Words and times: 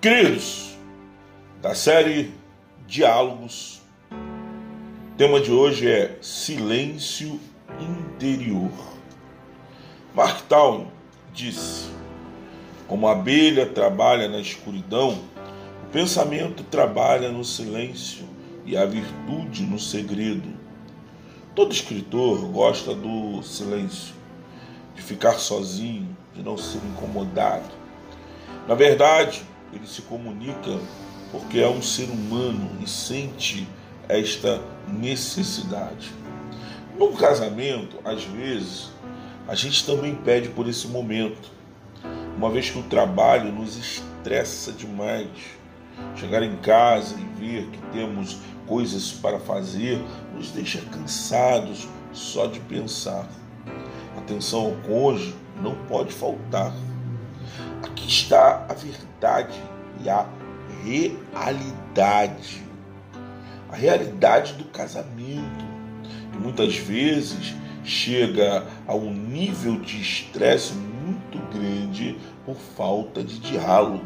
Queridos, 0.00 0.78
da 1.60 1.74
série 1.74 2.32
Diálogos, 2.86 3.82
o 4.12 5.16
tema 5.16 5.40
de 5.40 5.50
hoje 5.50 5.90
é 5.90 6.18
Silêncio 6.22 7.40
Interior. 7.80 8.70
Mark 10.14 10.42
Twain 10.42 10.86
disse: 11.34 11.88
Como 12.86 13.08
a 13.08 13.12
abelha 13.12 13.66
trabalha 13.66 14.28
na 14.28 14.38
escuridão, 14.38 15.18
o 15.82 15.86
pensamento 15.90 16.62
trabalha 16.62 17.32
no 17.32 17.44
silêncio 17.44 18.24
e 18.64 18.76
a 18.76 18.86
virtude 18.86 19.64
no 19.64 19.80
segredo. 19.80 20.48
Todo 21.56 21.72
escritor 21.72 22.46
gosta 22.52 22.94
do 22.94 23.42
silêncio, 23.42 24.14
de 24.94 25.02
ficar 25.02 25.40
sozinho, 25.40 26.16
de 26.32 26.40
não 26.40 26.56
ser 26.56 26.78
incomodado. 26.86 27.68
Na 28.68 28.76
verdade, 28.76 29.42
ele 29.72 29.86
se 29.86 30.02
comunica 30.02 30.78
porque 31.30 31.58
é 31.58 31.68
um 31.68 31.82
ser 31.82 32.08
humano 32.10 32.70
e 32.80 32.88
sente 32.88 33.68
esta 34.08 34.60
necessidade. 34.88 36.10
No 36.98 37.12
casamento, 37.12 37.98
às 38.04 38.24
vezes, 38.24 38.90
a 39.46 39.54
gente 39.54 39.84
também 39.86 40.14
pede 40.14 40.48
por 40.48 40.68
esse 40.68 40.88
momento, 40.88 41.50
uma 42.36 42.50
vez 42.50 42.70
que 42.70 42.78
o 42.78 42.82
trabalho 42.84 43.52
nos 43.52 43.76
estressa 43.76 44.72
demais. 44.72 45.28
Chegar 46.16 46.42
em 46.42 46.56
casa 46.56 47.16
e 47.18 47.40
ver 47.40 47.66
que 47.66 47.78
temos 47.92 48.38
coisas 48.66 49.10
para 49.10 49.38
fazer 49.40 50.00
nos 50.34 50.50
deixa 50.50 50.80
cansados 50.82 51.88
só 52.12 52.46
de 52.46 52.60
pensar. 52.60 53.28
Atenção 54.16 54.66
ao 54.66 54.72
cônjuge 54.86 55.34
não 55.62 55.74
pode 55.86 56.12
faltar. 56.12 56.72
Aqui 57.82 58.08
está 58.08 58.66
a 58.68 58.74
verdade 58.74 59.58
e 60.02 60.08
a 60.08 60.26
realidade. 60.84 62.62
A 63.70 63.76
realidade 63.76 64.54
do 64.54 64.64
casamento, 64.64 65.64
que 66.32 66.38
muitas 66.38 66.76
vezes 66.76 67.54
chega 67.84 68.66
a 68.86 68.94
um 68.94 69.12
nível 69.12 69.78
de 69.80 70.00
estresse 70.00 70.72
muito 70.74 71.38
grande 71.52 72.18
por 72.44 72.56
falta 72.56 73.22
de 73.22 73.38
diálogo. 73.38 74.04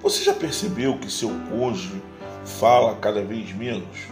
Você 0.00 0.24
já 0.24 0.32
percebeu 0.32 0.98
que 0.98 1.10
seu 1.10 1.30
cônjuge 1.50 2.02
fala 2.44 2.96
cada 2.96 3.22
vez 3.22 3.52
menos? 3.52 4.08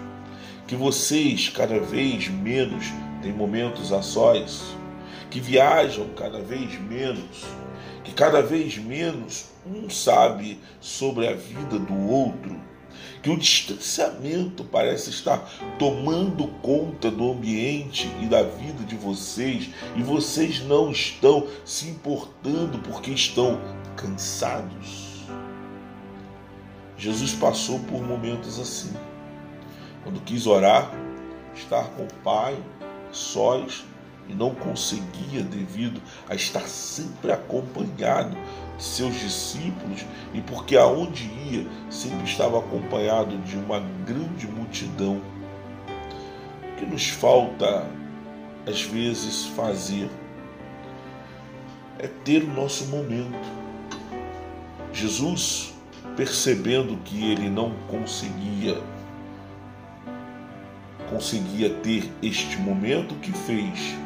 Que 0.67 0.77
vocês 0.77 1.49
cada 1.49 1.81
vez 1.81 2.29
menos 2.29 2.87
têm 3.23 3.33
momentos 3.33 3.93
a 3.93 4.03
sós? 4.03 4.77
Que 5.31 5.41
viajam 5.41 6.09
cada 6.17 6.41
vez 6.41 6.81
menos? 6.81 7.47
que 8.05 8.13
cada 8.13 8.43
vez 8.43 8.77
menos 8.79 9.47
um 9.65 9.89
sabe 9.89 10.59
sobre 10.81 11.29
a 11.29 11.35
vida 11.35 11.79
do 11.79 12.09
outro, 12.09 12.59
que 13.23 13.31
o 13.31 13.37
distanciamento 13.37 14.65
parece 14.65 15.11
estar 15.11 15.39
tomando 15.79 16.49
conta 16.63 17.11
do 17.11 17.31
ambiente 17.31 18.11
e 18.21 18.27
da 18.27 18.43
vida 18.43 18.83
de 18.85 18.97
vocês 18.97 19.71
e 19.95 20.03
vocês 20.03 20.61
não 20.61 20.91
estão 20.91 21.47
se 21.65 21.89
importando 21.89 22.79
porque 22.79 23.11
estão 23.11 23.61
cansados. 23.97 25.11
Jesus 26.97 27.33
passou 27.33 27.79
por 27.81 28.03
momentos 28.03 28.59
assim. 28.59 28.93
Quando 30.03 30.21
quis 30.23 30.47
orar, 30.47 30.91
estar 31.55 31.85
com 31.91 32.05
o 32.05 32.15
Pai, 32.25 32.57
sós, 33.13 33.85
e 34.29 34.35
não 34.35 34.55
conseguia 34.55 35.43
devido 35.43 36.01
a 36.29 36.35
estar 36.35 36.67
sempre 36.69 37.33
acompanhado 37.33 38.37
de 38.77 38.85
seus 38.85 39.15
discípulos 39.19 40.05
e 40.33 40.41
porque 40.41 40.77
aonde 40.77 41.25
ia 41.25 41.67
sempre 41.91 42.25
estava 42.25 42.59
acompanhado 42.59 43.37
de 43.39 43.57
uma 43.57 43.81
grande 44.07 44.47
multidão. 44.47 45.21
O 46.63 46.77
que 46.77 46.87
nos 46.87 47.09
falta 47.09 47.87
às 48.67 48.83
vezes 48.83 49.47
fazer 49.47 50.09
é 51.99 52.07
ter 52.07 52.45
o 52.45 52.55
nosso 52.55 52.87
momento. 52.87 53.61
Jesus, 54.93 55.75
percebendo 56.17 56.97
que 57.05 57.31
ele 57.31 57.49
não 57.49 57.73
conseguia 57.89 58.81
conseguia 61.11 61.69
ter 61.69 62.11
este 62.23 62.57
momento 62.57 63.17
que 63.17 63.33
fez 63.33 63.97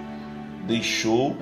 deixou 0.67 1.37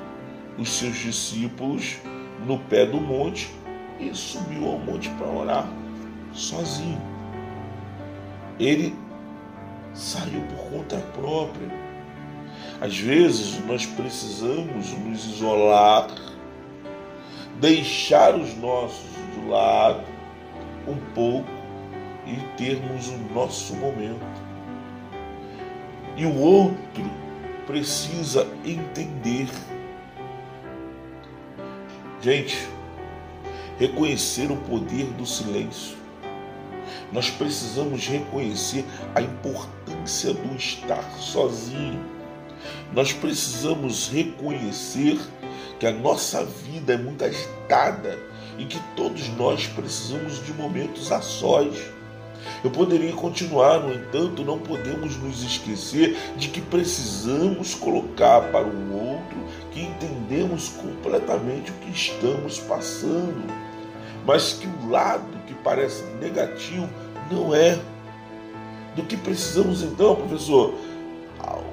os 0.59 0.71
seus 0.71 0.97
discípulos 0.97 1.99
no 2.47 2.59
pé 2.59 2.87
do 2.87 3.01
monte 3.01 3.51
e 3.99 4.15
subiu 4.15 4.67
ao 4.67 4.79
monte 4.79 5.09
para 5.11 5.29
orar 5.29 5.69
sozinho. 6.33 7.01
Ele 8.59 8.95
saiu 9.95 10.43
por 10.43 10.71
conta 10.71 10.97
própria. 11.15 11.69
Às 12.81 12.99
vezes 12.99 13.65
nós 13.67 13.87
precisamos 13.87 14.93
nos 14.93 15.25
isolar, 15.25 16.09
deixar 17.61 18.35
os 18.35 18.57
nossos 18.57 19.11
de 19.35 19.49
lado 19.49 20.05
um 20.87 20.97
pouco 21.15 21.49
e 22.27 22.37
termos 22.57 23.09
o 23.09 23.19
nosso 23.35 23.75
momento. 23.77 24.43
E 26.17 26.27
o 26.27 26.37
outro 26.39 27.22
precisa 27.67 28.47
entender. 28.65 29.49
Gente, 32.21 32.57
reconhecer 33.79 34.51
o 34.51 34.57
poder 34.57 35.07
do 35.15 35.27
silêncio. 35.27 35.97
Nós 37.13 37.31
precisamos 37.31 38.07
reconhecer 38.07 38.85
a 39.15 39.21
importância 39.21 40.33
do 40.33 40.57
estar 40.57 41.03
sozinho. 41.19 42.01
Nós 42.93 43.13
precisamos 43.13 44.09
reconhecer 44.09 45.19
que 45.79 45.87
a 45.87 45.93
nossa 45.93 46.45
vida 46.45 46.95
é 46.95 46.97
muito 46.97 47.25
agitada 47.25 48.19
e 48.59 48.65
que 48.65 48.79
todos 48.95 49.29
nós 49.31 49.67
precisamos 49.67 50.45
de 50.45 50.53
momentos 50.53 51.11
a 51.11 51.21
sós 51.21 51.77
eu 52.63 52.71
poderia 52.71 53.13
continuar, 53.13 53.81
no 53.81 53.93
entanto, 53.93 54.45
não 54.45 54.59
podemos 54.59 55.17
nos 55.17 55.43
esquecer 55.43 56.17
de 56.37 56.49
que 56.49 56.61
precisamos 56.61 57.75
colocar 57.75 58.41
para 58.53 58.67
o 58.67 58.95
outro 58.95 59.39
que 59.71 59.83
entendemos 59.83 60.69
completamente 60.69 61.71
o 61.71 61.75
que 61.75 61.91
estamos 61.91 62.59
passando, 62.59 63.45
mas 64.25 64.53
que 64.53 64.67
o 64.67 64.91
lado 64.91 65.27
que 65.47 65.55
parece 65.55 66.05
negativo 66.21 66.89
não 67.31 67.55
é. 67.55 67.79
Do 68.95 69.03
que 69.05 69.17
precisamos 69.17 69.83
então, 69.83 70.15
professor, 70.15 70.75
ao, 71.39 71.65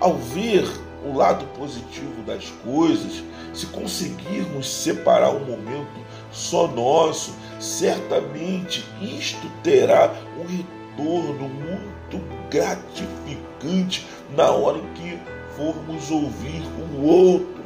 ao 0.00 0.14
ver 0.14 0.68
o 1.02 1.16
lado 1.16 1.46
positivo 1.58 2.22
das 2.26 2.50
coisas, 2.62 3.22
se 3.54 3.66
conseguirmos 3.66 4.70
separar 4.70 5.30
um 5.30 5.44
momento 5.44 6.04
só 6.36 6.66
nosso, 6.66 7.34
certamente 7.58 8.84
isto 9.00 9.50
terá 9.62 10.12
um 10.38 10.42
retorno 10.46 11.48
muito 11.48 12.22
gratificante 12.50 14.06
na 14.36 14.50
hora 14.50 14.78
em 14.78 14.92
que 14.92 15.18
formos 15.56 16.10
ouvir 16.10 16.62
o 16.78 17.06
outro. 17.06 17.64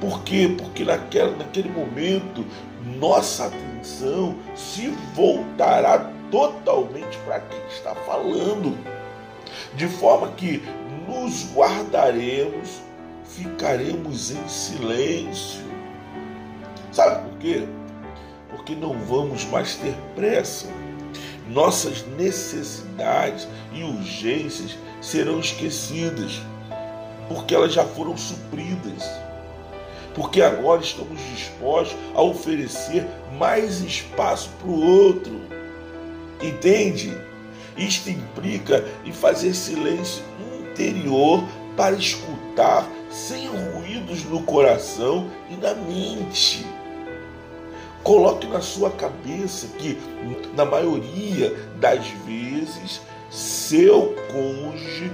Por 0.00 0.22
quê? 0.22 0.54
Porque 0.56 0.84
naquela, 0.84 1.36
naquele 1.36 1.68
momento 1.68 2.44
nossa 3.00 3.46
atenção 3.46 4.36
se 4.54 4.88
voltará 5.14 6.12
totalmente 6.30 7.18
para 7.24 7.40
quem 7.40 7.58
está 7.66 7.94
falando, 7.94 8.78
de 9.74 9.88
forma 9.88 10.28
que 10.32 10.62
nos 11.08 11.52
guardaremos, 11.52 12.80
ficaremos 13.24 14.30
em 14.30 14.48
silêncio. 14.48 15.65
Por 17.36 17.40
quê? 17.40 17.68
Porque 18.48 18.74
não 18.74 18.98
vamos 19.04 19.44
mais 19.44 19.74
ter 19.76 19.94
pressa. 20.14 20.68
Nossas 21.50 22.04
necessidades 22.16 23.46
e 23.74 23.82
urgências 23.82 24.76
serão 25.02 25.38
esquecidas, 25.38 26.40
porque 27.28 27.54
elas 27.54 27.74
já 27.74 27.84
foram 27.84 28.16
supridas. 28.16 29.04
Porque 30.14 30.40
agora 30.40 30.80
estamos 30.80 31.20
dispostos 31.34 31.96
a 32.14 32.22
oferecer 32.22 33.06
mais 33.38 33.82
espaço 33.82 34.48
para 34.58 34.68
o 34.68 34.80
outro. 34.80 35.38
Entende? 36.42 37.12
Isto 37.76 38.08
implica 38.08 38.82
em 39.04 39.12
fazer 39.12 39.52
silêncio 39.52 40.24
interior 40.70 41.44
para 41.76 41.96
escutar 41.96 42.88
sem 43.10 43.46
ruídos 43.46 44.24
no 44.24 44.42
coração 44.42 45.28
e 45.50 45.56
na 45.56 45.74
mente. 45.74 46.64
Coloque 48.06 48.46
na 48.46 48.60
sua 48.60 48.88
cabeça 48.92 49.66
que, 49.78 49.98
na 50.54 50.64
maioria 50.64 51.52
das 51.80 52.06
vezes, 52.24 53.00
seu 53.28 54.14
cônjuge 54.30 55.10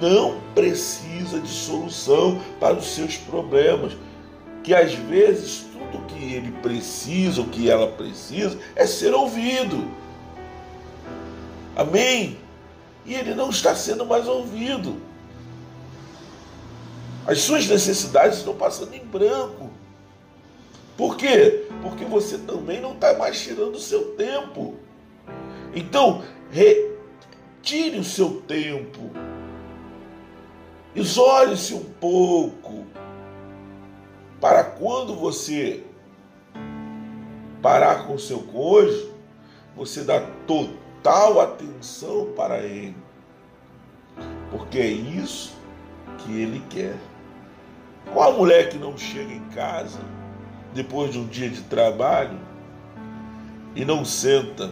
não 0.00 0.40
precisa 0.54 1.40
de 1.40 1.48
solução 1.48 2.40
para 2.60 2.74
os 2.74 2.86
seus 2.86 3.16
problemas. 3.16 3.96
Que 4.62 4.72
às 4.72 4.94
vezes 4.94 5.66
tudo 5.72 6.06
que 6.06 6.34
ele 6.34 6.52
precisa, 6.62 7.40
o 7.40 7.48
que 7.48 7.68
ela 7.68 7.88
precisa, 7.88 8.56
é 8.76 8.86
ser 8.86 9.12
ouvido. 9.12 9.90
Amém? 11.74 12.38
E 13.04 13.12
ele 13.12 13.34
não 13.34 13.50
está 13.50 13.74
sendo 13.74 14.06
mais 14.06 14.28
ouvido. 14.28 14.98
As 17.26 17.40
suas 17.40 17.66
necessidades 17.66 18.38
estão 18.38 18.54
passando 18.54 18.94
em 18.94 19.04
branco. 19.04 19.68
Por 20.96 21.16
quê? 21.16 21.65
Porque 21.88 22.04
você 22.04 22.36
também 22.38 22.80
não 22.80 22.94
está 22.94 23.14
mais 23.14 23.40
tirando 23.40 23.76
o 23.76 23.80
seu 23.80 24.16
tempo. 24.16 24.74
Então, 25.72 26.24
retire 26.50 27.96
o 27.96 28.02
seu 28.02 28.40
tempo. 28.42 29.12
Isole-se 30.96 31.74
um 31.74 31.84
pouco. 31.84 32.84
Para 34.40 34.64
quando 34.64 35.14
você 35.14 35.84
parar 37.62 38.04
com 38.04 38.14
o 38.14 38.18
seu 38.18 38.40
cônjuge, 38.40 39.12
você 39.76 40.02
dá 40.02 40.20
total 40.44 41.40
atenção 41.40 42.32
para 42.34 42.58
ele. 42.64 42.96
Porque 44.50 44.78
é 44.78 44.88
isso 44.88 45.54
que 46.18 46.36
ele 46.42 46.60
quer. 46.68 46.96
Qual 48.12 48.32
mulher 48.32 48.70
que 48.70 48.76
não 48.76 48.98
chega 48.98 49.32
em 49.32 49.44
casa 49.50 50.00
depois 50.76 51.10
de 51.10 51.18
um 51.18 51.26
dia 51.26 51.50
de 51.50 51.62
trabalho 51.62 52.38
e 53.74 53.84
não 53.84 54.04
senta 54.04 54.70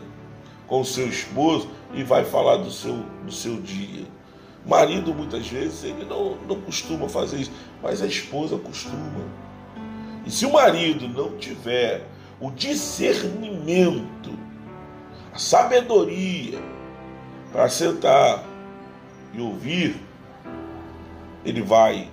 com 0.66 0.80
o 0.80 0.84
seu 0.84 1.08
esposo 1.08 1.68
e 1.92 2.04
vai 2.04 2.24
falar 2.24 2.58
do 2.58 2.70
seu, 2.70 3.04
do 3.24 3.32
seu 3.32 3.60
dia? 3.60 4.04
marido, 4.66 5.14
muitas 5.14 5.46
vezes, 5.46 5.84
ele 5.84 6.04
não, 6.04 6.36
não 6.48 6.60
costuma 6.62 7.08
fazer 7.08 7.38
isso, 7.38 7.52
mas 7.82 8.02
a 8.02 8.06
esposa 8.06 8.56
costuma. 8.56 9.24
E 10.24 10.30
se 10.30 10.46
o 10.46 10.52
marido 10.52 11.06
não 11.08 11.36
tiver 11.36 12.06
o 12.40 12.50
discernimento, 12.50 14.30
a 15.32 15.38
sabedoria 15.38 16.58
para 17.52 17.68
sentar 17.68 18.42
e 19.34 19.40
ouvir, 19.40 19.96
ele 21.44 21.60
vai 21.60 22.08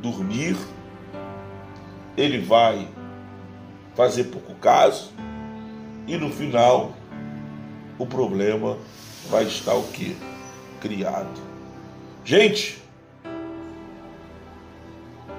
dormir, 0.00 0.56
ele 2.18 2.38
vai 2.40 2.88
fazer 3.94 4.24
pouco 4.24 4.52
caso 4.56 5.12
e 6.04 6.16
no 6.16 6.30
final 6.30 6.92
o 7.96 8.04
problema 8.04 8.76
vai 9.30 9.44
estar 9.44 9.74
o 9.74 9.84
quê? 9.84 10.16
Criado. 10.80 11.40
Gente, 12.24 12.82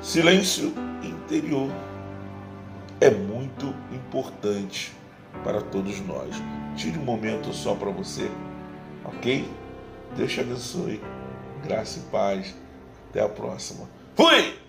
silêncio 0.01 0.73
interior 1.03 1.69
é 3.01 3.09
muito 3.09 3.73
importante 3.91 4.93
para 5.43 5.61
todos 5.61 5.99
nós. 6.05 6.35
Tire 6.77 6.97
um 6.97 7.03
momento 7.03 7.53
só 7.53 7.75
para 7.75 7.91
você, 7.91 8.31
ok? 9.03 9.49
Deus 10.15 10.31
te 10.31 10.39
abençoe. 10.39 11.01
Graça 11.63 11.99
e 11.99 12.01
paz. 12.11 12.55
Até 13.09 13.21
a 13.21 13.27
próxima. 13.27 13.87
Fui! 14.15 14.68